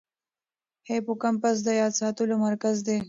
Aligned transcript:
هیپوکمپس 0.89 1.57
د 1.67 1.69
یاد 1.79 1.93
ساتلو 2.01 2.35
مرکز 2.45 2.75
دی. 2.87 2.97